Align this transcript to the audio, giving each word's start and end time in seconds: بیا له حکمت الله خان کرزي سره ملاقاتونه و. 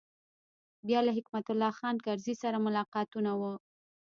بیا 0.87 0.99
له 1.07 1.11
حکمت 1.17 1.45
الله 1.49 1.71
خان 1.79 1.95
کرزي 2.05 2.35
سره 2.43 2.57
ملاقاتونه 2.65 3.31
و. 3.39 3.41